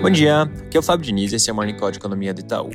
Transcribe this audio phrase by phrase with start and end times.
[0.00, 2.32] Bom dia, aqui é o Fábio Diniz e esse é o Morning Call de Economia
[2.32, 2.70] do Itaú.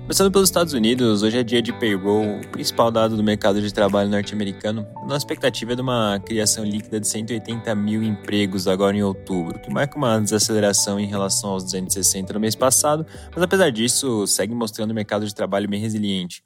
[0.00, 3.70] Começando pelos Estados Unidos, hoje é dia de payroll, o principal dado do mercado de
[3.70, 4.86] trabalho norte-americano.
[5.02, 9.70] Nossa expectativa é de uma criação líquida de 180 mil empregos agora em outubro, que
[9.70, 14.92] marca uma desaceleração em relação aos 260 no mês passado, mas apesar disso, segue mostrando
[14.92, 16.42] o mercado de trabalho bem resiliente.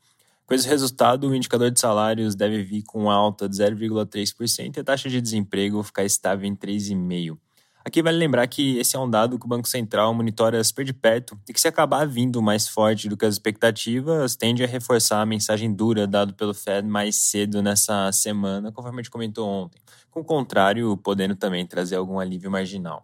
[0.47, 4.85] Com esse resultado, o indicador de salários deve vir com alta de 0,3% e a
[4.85, 7.44] taxa de desemprego ficar estável em 3,5%.
[7.87, 10.95] Aqui vale lembrar que esse é um dado que o Banco Central monitora super de
[10.95, 15.21] perto e que, se acabar vindo mais forte do que as expectativas, tende a reforçar
[15.21, 19.79] a mensagem dura dada pelo Fed mais cedo nessa semana, conforme a gente comentou ontem.
[20.11, 23.03] Com o contrário, podendo também trazer algum alívio marginal.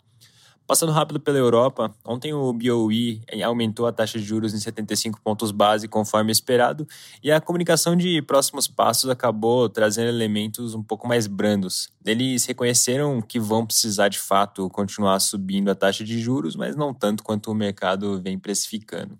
[0.71, 5.51] Passando rápido pela Europa, ontem o BOE aumentou a taxa de juros em 75 pontos
[5.51, 6.87] base, conforme esperado,
[7.21, 11.89] e a comunicação de próximos passos acabou trazendo elementos um pouco mais brandos.
[12.07, 16.95] Eles reconheceram que vão precisar de fato continuar subindo a taxa de juros, mas não
[16.95, 19.19] tanto quanto o mercado vem precificando.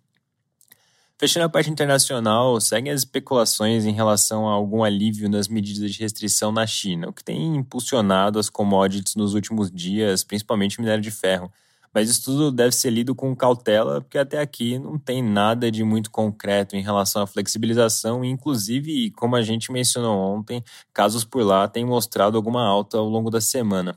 [1.21, 6.01] Fechando a parte internacional, seguem as especulações em relação a algum alívio nas medidas de
[6.01, 11.11] restrição na China, o que tem impulsionado as commodities nos últimos dias, principalmente minério de
[11.11, 11.53] ferro.
[11.93, 15.85] Mas isso tudo deve ser lido com cautela, porque até aqui não tem nada de
[15.85, 21.45] muito concreto em relação à flexibilização, e inclusive, como a gente mencionou ontem, casos por
[21.45, 23.95] lá têm mostrado alguma alta ao longo da semana.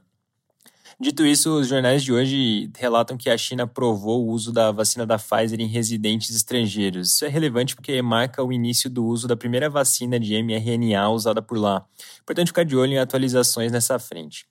[0.99, 5.05] Dito isso, os jornais de hoje relatam que a China aprovou o uso da vacina
[5.05, 7.11] da Pfizer em residentes estrangeiros.
[7.11, 11.41] Isso é relevante porque marca o início do uso da primeira vacina de mRNA usada
[11.41, 11.85] por lá.
[12.21, 14.45] Importante ficar de olho em atualizações nessa frente.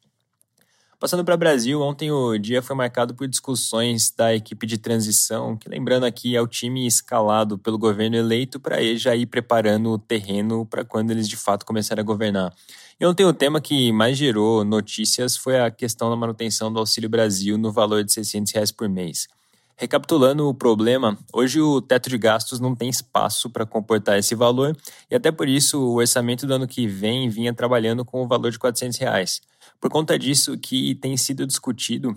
[1.03, 5.56] Passando para o Brasil, ontem o dia foi marcado por discussões da equipe de transição,
[5.56, 9.98] que lembrando aqui é o time escalado pelo governo eleito para já ir preparando o
[9.98, 12.55] terreno para quando eles de fato começarem a governar.
[13.00, 17.11] E ontem o tema que mais gerou notícias foi a questão da manutenção do Auxílio
[17.11, 19.27] Brasil no valor de 600 reais por mês.
[19.83, 24.77] Recapitulando o problema, hoje o teto de gastos não tem espaço para comportar esse valor
[25.11, 28.52] e até por isso o orçamento do ano que vem vinha trabalhando com o valor
[28.52, 29.40] de 400 reais.
[29.80, 32.17] Por conta disso, o que tem sido discutido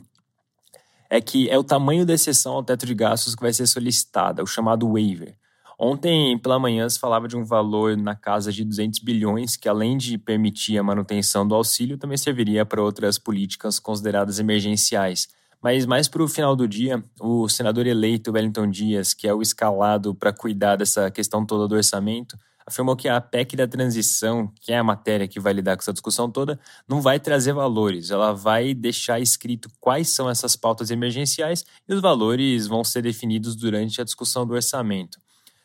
[1.09, 4.43] é que é o tamanho da exceção ao teto de gastos que vai ser solicitada,
[4.43, 5.35] o chamado waiver.
[5.79, 9.97] Ontem, pela manhã, se falava de um valor na casa de 200 bilhões, que além
[9.97, 15.27] de permitir a manutenção do auxílio, também serviria para outras políticas consideradas emergenciais.
[15.65, 19.41] Mas mais para o final do dia, o senador eleito Wellington Dias, que é o
[19.41, 22.37] escalado para cuidar dessa questão toda do orçamento,
[22.67, 25.91] afirmou que a PEC da transição, que é a matéria que vai lidar com essa
[25.91, 31.65] discussão toda, não vai trazer valores, ela vai deixar escrito quais são essas pautas emergenciais
[31.89, 35.19] e os valores vão ser definidos durante a discussão do orçamento.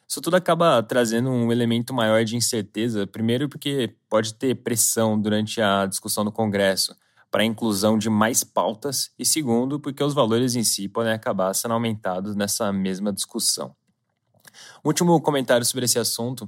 [0.08, 5.60] Isso tudo acaba trazendo um elemento maior de incerteza, primeiro porque pode ter pressão durante
[5.60, 6.96] a discussão no Congresso
[7.30, 11.54] para a inclusão de mais pautas, e segundo, porque os valores em si podem acabar
[11.54, 13.74] sendo aumentados nessa mesma discussão.
[14.84, 16.46] último comentário sobre esse assunto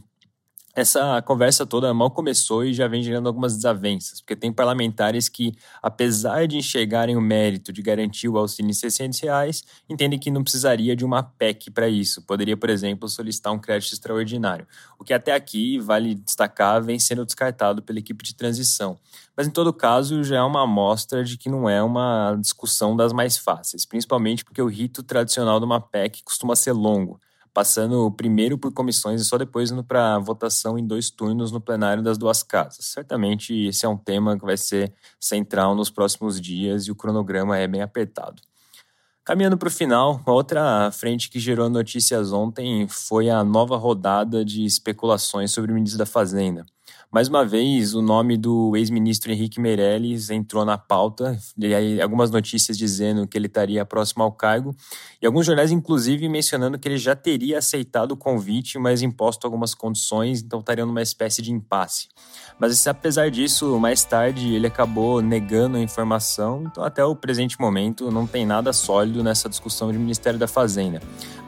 [0.75, 5.53] essa conversa toda mal começou e já vem gerando algumas desavenças, porque tem parlamentares que,
[5.83, 10.43] apesar de enxergarem o mérito de garantir o auxílio em 600 reais, entendem que não
[10.43, 12.23] precisaria de uma PEC para isso.
[12.23, 14.67] Poderia, por exemplo, solicitar um crédito extraordinário,
[14.99, 18.99] o que até aqui, vale destacar, vem sendo descartado pela equipe de transição.
[19.37, 23.13] Mas, em todo caso, já é uma amostra de que não é uma discussão das
[23.13, 27.21] mais fáceis, principalmente porque o rito tradicional de uma PEC costuma ser longo
[27.53, 32.03] passando primeiro por comissões e só depois indo para votação em dois turnos no plenário
[32.03, 32.87] das duas casas.
[32.87, 37.59] Certamente esse é um tema que vai ser central nos próximos dias e o cronograma
[37.59, 38.41] é bem apertado.
[39.25, 44.45] Caminhando para o final, uma outra frente que gerou notícias ontem foi a nova rodada
[44.45, 46.67] de especulações sobre o ministro da Fazenda.
[47.11, 52.31] Mais uma vez, o nome do ex-ministro Henrique Meirelles entrou na pauta, e aí algumas
[52.31, 54.75] notícias dizendo que ele estaria próximo ao cargo,
[55.21, 59.75] e alguns jornais, inclusive, mencionando que ele já teria aceitado o convite, mas imposto algumas
[59.75, 62.09] condições, então estaria numa espécie de impasse.
[62.59, 68.11] Mas apesar disso, mais tarde ele acabou negando a informação, então até o presente momento
[68.11, 71.03] não tem nada sólido nessa discussão de Ministério da Fazenda.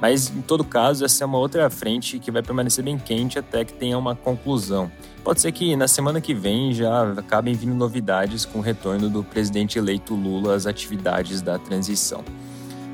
[0.04, 3.64] Mas, em todo caso, essa é uma outra frente que vai permanecer bem quente até
[3.64, 4.92] que tenha uma conclusão.
[5.24, 9.24] Pode ser que na semana que vem já acabem vindo novidades com o retorno do
[9.24, 12.22] presidente eleito Lula às atividades da transição.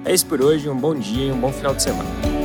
[0.04, 2.39] É isso por hoje, um bom dia e um bom final de semana.